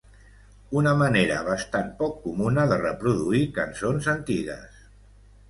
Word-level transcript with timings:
Una 0.79 0.93
manera 1.01 1.37
bastant 1.47 1.91
poc 1.99 2.15
comuna 2.23 2.65
de 2.73 2.81
reproduir 2.81 3.43
cançons 3.61 4.11
antigues! 4.17 4.83